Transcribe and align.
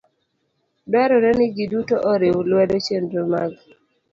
Dwarore 0.87 1.29
ni 1.37 1.47
ji 1.55 1.65
duto 1.71 1.95
oriw 2.11 2.37
lwedo 2.49 2.75
chenro 2.85 3.21
ma 3.31 3.43
g 3.49 3.53